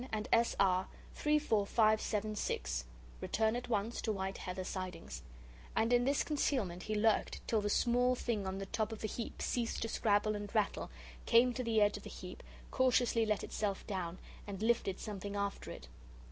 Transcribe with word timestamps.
and 0.11 0.27
S. 0.33 0.55
R. 0.59 0.87
34576 1.13 2.85
Return 3.21 3.55
at 3.55 3.69
once 3.69 4.01
to 4.01 4.11
White 4.11 4.39
Heather 4.39 4.63
Sidings 4.63 5.21
and 5.75 5.93
in 5.93 6.05
this 6.05 6.23
concealment 6.23 6.81
he 6.81 6.95
lurked 6.95 7.39
till 7.47 7.61
the 7.61 7.69
small 7.69 8.15
thing 8.15 8.47
on 8.47 8.57
the 8.57 8.65
top 8.65 8.91
of 8.91 9.01
the 9.01 9.07
heap 9.07 9.43
ceased 9.43 9.79
to 9.83 9.87
scrabble 9.87 10.35
and 10.35 10.55
rattle, 10.55 10.89
came 11.27 11.53
to 11.53 11.63
the 11.63 11.79
edge 11.81 11.97
of 11.97 12.03
the 12.03 12.09
heap, 12.09 12.41
cautiously 12.71 13.27
let 13.27 13.43
itself 13.43 13.85
down, 13.85 14.17
and 14.47 14.63
lifted 14.63 14.99
something 14.99 15.35
after 15.35 15.69
it. 15.69 15.87